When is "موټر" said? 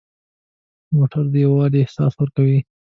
0.95-1.23